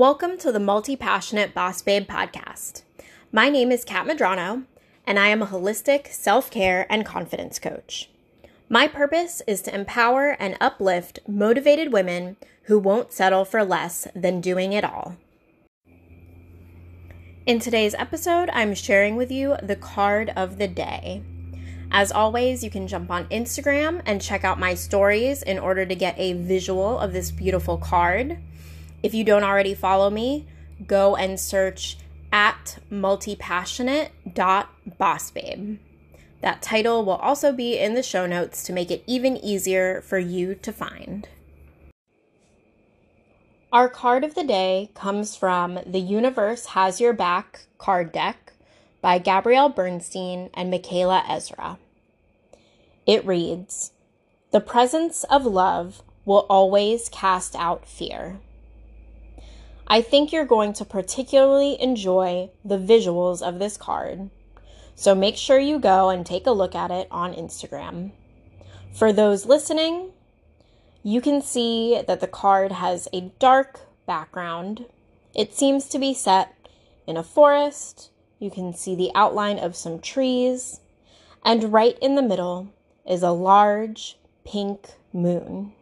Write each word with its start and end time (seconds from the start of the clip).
Welcome 0.00 0.38
to 0.38 0.50
the 0.50 0.58
Multi 0.58 0.96
Passionate 0.96 1.52
Boss 1.52 1.82
Babe 1.82 2.08
podcast. 2.08 2.84
My 3.30 3.50
name 3.50 3.70
is 3.70 3.84
Kat 3.84 4.06
Madrano, 4.06 4.64
and 5.06 5.18
I 5.18 5.28
am 5.28 5.42
a 5.42 5.46
holistic 5.46 6.10
self 6.10 6.50
care 6.50 6.86
and 6.88 7.04
confidence 7.04 7.58
coach. 7.58 8.08
My 8.70 8.88
purpose 8.88 9.42
is 9.46 9.60
to 9.60 9.74
empower 9.74 10.30
and 10.40 10.56
uplift 10.58 11.18
motivated 11.28 11.92
women 11.92 12.38
who 12.62 12.78
won't 12.78 13.12
settle 13.12 13.44
for 13.44 13.62
less 13.62 14.08
than 14.14 14.40
doing 14.40 14.72
it 14.72 14.84
all. 14.84 15.18
In 17.44 17.58
today's 17.58 17.94
episode, 17.94 18.48
I'm 18.54 18.74
sharing 18.74 19.16
with 19.16 19.30
you 19.30 19.56
the 19.62 19.76
card 19.76 20.32
of 20.34 20.56
the 20.56 20.68
day. 20.68 21.22
As 21.90 22.10
always, 22.10 22.64
you 22.64 22.70
can 22.70 22.88
jump 22.88 23.10
on 23.10 23.26
Instagram 23.26 24.00
and 24.06 24.22
check 24.22 24.44
out 24.44 24.58
my 24.58 24.72
stories 24.72 25.42
in 25.42 25.58
order 25.58 25.84
to 25.84 25.94
get 25.94 26.18
a 26.18 26.32
visual 26.32 26.98
of 26.98 27.12
this 27.12 27.30
beautiful 27.30 27.76
card. 27.76 28.38
If 29.02 29.14
you 29.14 29.24
don't 29.24 29.44
already 29.44 29.72
follow 29.74 30.10
me, 30.10 30.46
go 30.86 31.16
and 31.16 31.40
search 31.40 31.96
at 32.32 32.78
multipassionate.bossbabe. 32.90 35.78
That 36.42 36.62
title 36.62 37.04
will 37.04 37.16
also 37.16 37.52
be 37.52 37.78
in 37.78 37.92
the 37.94 38.02
show 38.02 38.26
notes 38.26 38.62
to 38.64 38.72
make 38.72 38.90
it 38.90 39.04
even 39.06 39.36
easier 39.36 40.00
for 40.00 40.18
you 40.18 40.54
to 40.56 40.72
find. 40.72 41.28
Our 43.72 43.88
card 43.88 44.24
of 44.24 44.34
the 44.34 44.42
day 44.42 44.90
comes 44.94 45.36
from 45.36 45.78
The 45.86 46.00
Universe 46.00 46.66
Has 46.66 47.00
Your 47.00 47.12
Back 47.12 47.66
card 47.78 48.10
deck 48.10 48.52
by 49.00 49.18
Gabrielle 49.18 49.68
Bernstein 49.68 50.50
and 50.54 50.70
Micaela 50.70 51.24
Ezra. 51.28 51.78
It 53.06 53.24
reads 53.24 53.92
The 54.50 54.60
presence 54.60 55.22
of 55.24 55.46
love 55.46 56.02
will 56.24 56.46
always 56.50 57.08
cast 57.08 57.54
out 57.54 57.86
fear. 57.86 58.40
I 59.90 60.02
think 60.02 60.32
you're 60.32 60.44
going 60.44 60.72
to 60.74 60.84
particularly 60.84 61.76
enjoy 61.82 62.50
the 62.64 62.78
visuals 62.78 63.42
of 63.42 63.58
this 63.58 63.76
card, 63.76 64.30
so 64.94 65.16
make 65.16 65.36
sure 65.36 65.58
you 65.58 65.80
go 65.80 66.10
and 66.10 66.24
take 66.24 66.46
a 66.46 66.52
look 66.52 66.76
at 66.76 66.92
it 66.92 67.08
on 67.10 67.34
Instagram. 67.34 68.12
For 68.92 69.12
those 69.12 69.46
listening, 69.46 70.12
you 71.02 71.20
can 71.20 71.42
see 71.42 72.00
that 72.06 72.20
the 72.20 72.28
card 72.28 72.70
has 72.70 73.08
a 73.12 73.32
dark 73.40 73.80
background. 74.06 74.86
It 75.34 75.56
seems 75.56 75.88
to 75.88 75.98
be 75.98 76.14
set 76.14 76.54
in 77.08 77.16
a 77.16 77.24
forest. 77.24 78.12
You 78.38 78.48
can 78.48 78.72
see 78.72 78.94
the 78.94 79.10
outline 79.16 79.58
of 79.58 79.74
some 79.74 79.98
trees. 79.98 80.78
And 81.44 81.72
right 81.72 81.98
in 82.00 82.14
the 82.14 82.22
middle 82.22 82.72
is 83.04 83.24
a 83.24 83.32
large 83.32 84.18
pink 84.44 84.90
moon. 85.12 85.72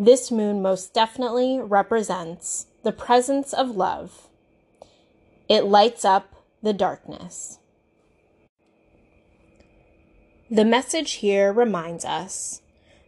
This 0.00 0.30
moon 0.30 0.62
most 0.62 0.94
definitely 0.94 1.58
represents 1.58 2.68
the 2.84 2.92
presence 2.92 3.52
of 3.52 3.74
love. 3.74 4.28
It 5.48 5.64
lights 5.64 6.04
up 6.04 6.36
the 6.62 6.72
darkness. 6.72 7.58
The 10.48 10.64
message 10.64 11.14
here 11.14 11.52
reminds 11.52 12.04
us 12.04 12.62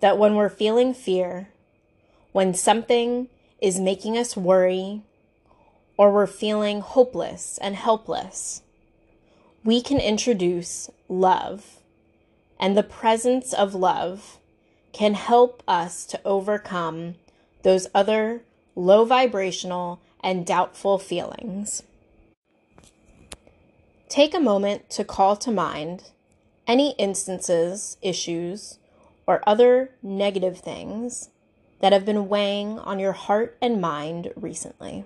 that 0.00 0.18
when 0.18 0.34
we're 0.34 0.50
feeling 0.50 0.92
fear, 0.92 1.48
when 2.32 2.52
something 2.52 3.28
is 3.62 3.80
making 3.80 4.18
us 4.18 4.36
worry, 4.36 5.04
or 5.96 6.12
we're 6.12 6.26
feeling 6.26 6.82
hopeless 6.82 7.58
and 7.62 7.76
helpless, 7.76 8.60
we 9.64 9.80
can 9.80 9.98
introduce 9.98 10.90
love 11.08 11.78
and 12.60 12.76
the 12.76 12.82
presence 12.82 13.54
of 13.54 13.74
love 13.74 14.38
can 14.94 15.14
help 15.14 15.62
us 15.66 16.06
to 16.06 16.20
overcome 16.24 17.16
those 17.62 17.88
other 17.94 18.42
low 18.76 19.04
vibrational 19.04 20.00
and 20.22 20.46
doubtful 20.46 20.98
feelings. 20.98 21.82
Take 24.08 24.32
a 24.32 24.40
moment 24.40 24.88
to 24.90 25.04
call 25.04 25.36
to 25.36 25.50
mind 25.50 26.10
any 26.66 26.92
instances, 26.92 27.96
issues, 28.00 28.78
or 29.26 29.42
other 29.46 29.90
negative 30.02 30.60
things 30.60 31.30
that 31.80 31.92
have 31.92 32.06
been 32.06 32.28
weighing 32.28 32.78
on 32.78 33.00
your 33.00 33.12
heart 33.12 33.56
and 33.60 33.80
mind 33.80 34.32
recently. 34.36 35.04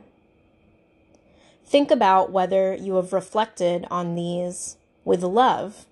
Think 1.64 1.90
about 1.90 2.30
whether 2.30 2.74
you 2.74 2.96
have 2.96 3.12
reflected 3.12 3.86
on 3.90 4.14
these 4.14 4.76
with 5.04 5.22
love 5.22 5.86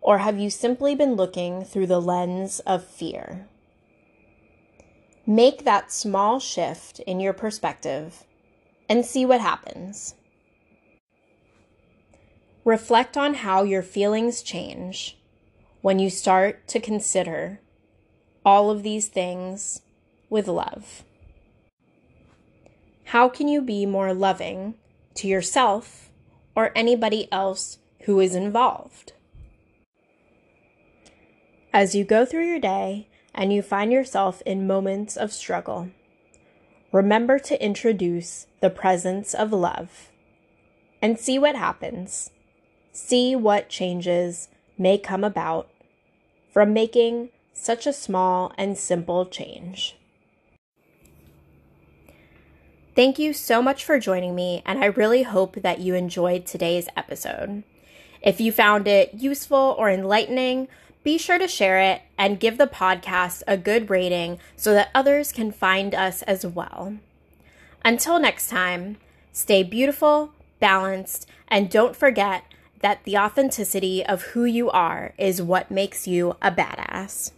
or 0.00 0.18
have 0.18 0.38
you 0.38 0.50
simply 0.50 0.94
been 0.94 1.14
looking 1.14 1.64
through 1.64 1.86
the 1.86 2.00
lens 2.00 2.60
of 2.60 2.84
fear? 2.84 3.46
Make 5.26 5.64
that 5.64 5.92
small 5.92 6.40
shift 6.40 7.00
in 7.00 7.20
your 7.20 7.32
perspective 7.32 8.24
and 8.88 9.04
see 9.04 9.24
what 9.24 9.40
happens. 9.40 10.14
Reflect 12.64 13.16
on 13.16 13.34
how 13.34 13.62
your 13.62 13.82
feelings 13.82 14.42
change 14.42 15.18
when 15.82 15.98
you 15.98 16.10
start 16.10 16.66
to 16.68 16.80
consider 16.80 17.60
all 18.44 18.70
of 18.70 18.82
these 18.82 19.08
things 19.08 19.82
with 20.28 20.48
love. 20.48 21.04
How 23.04 23.28
can 23.28 23.48
you 23.48 23.60
be 23.60 23.86
more 23.86 24.14
loving 24.14 24.74
to 25.14 25.26
yourself 25.26 26.10
or 26.54 26.70
anybody 26.74 27.30
else 27.32 27.78
who 28.02 28.20
is 28.20 28.34
involved? 28.34 29.12
As 31.72 31.94
you 31.94 32.04
go 32.04 32.24
through 32.24 32.46
your 32.46 32.58
day 32.58 33.06
and 33.32 33.52
you 33.52 33.62
find 33.62 33.92
yourself 33.92 34.42
in 34.44 34.66
moments 34.66 35.16
of 35.16 35.32
struggle, 35.32 35.90
remember 36.90 37.38
to 37.38 37.64
introduce 37.64 38.48
the 38.60 38.70
presence 38.70 39.34
of 39.34 39.52
love 39.52 40.10
and 41.00 41.18
see 41.18 41.38
what 41.38 41.54
happens. 41.54 42.30
See 42.92 43.36
what 43.36 43.68
changes 43.68 44.48
may 44.76 44.98
come 44.98 45.22
about 45.22 45.70
from 46.52 46.72
making 46.72 47.28
such 47.52 47.86
a 47.86 47.92
small 47.92 48.52
and 48.58 48.76
simple 48.76 49.24
change. 49.26 49.96
Thank 52.96 53.20
you 53.20 53.32
so 53.32 53.62
much 53.62 53.84
for 53.84 54.00
joining 54.00 54.34
me, 54.34 54.62
and 54.66 54.82
I 54.82 54.86
really 54.86 55.22
hope 55.22 55.54
that 55.62 55.78
you 55.78 55.94
enjoyed 55.94 56.44
today's 56.44 56.88
episode. 56.96 57.62
If 58.20 58.40
you 58.40 58.50
found 58.50 58.88
it 58.88 59.14
useful 59.14 59.76
or 59.78 59.88
enlightening, 59.88 60.66
be 61.02 61.16
sure 61.16 61.38
to 61.38 61.48
share 61.48 61.80
it 61.80 62.02
and 62.18 62.40
give 62.40 62.58
the 62.58 62.66
podcast 62.66 63.42
a 63.46 63.56
good 63.56 63.88
rating 63.90 64.38
so 64.56 64.74
that 64.74 64.90
others 64.94 65.32
can 65.32 65.50
find 65.50 65.94
us 65.94 66.22
as 66.22 66.44
well. 66.44 66.94
Until 67.84 68.18
next 68.18 68.48
time, 68.48 68.98
stay 69.32 69.62
beautiful, 69.62 70.32
balanced, 70.58 71.26
and 71.48 71.70
don't 71.70 71.96
forget 71.96 72.44
that 72.80 73.02
the 73.04 73.16
authenticity 73.16 74.04
of 74.04 74.22
who 74.22 74.44
you 74.44 74.70
are 74.70 75.14
is 75.18 75.42
what 75.42 75.70
makes 75.70 76.06
you 76.06 76.36
a 76.42 76.50
badass. 76.50 77.32